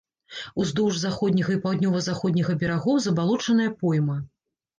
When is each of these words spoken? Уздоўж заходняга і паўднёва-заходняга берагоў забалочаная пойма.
Уздоўж 0.61 0.95
заходняга 1.01 1.51
і 1.55 1.59
паўднёва-заходняга 1.65 2.57
берагоў 2.65 2.97
забалочаная 3.05 3.71
пойма. 3.85 4.19